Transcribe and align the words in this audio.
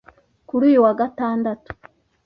Kuri 0.47 0.63
uyu 0.69 0.79
wa 0.85 0.93
Gatandatu 0.99 1.69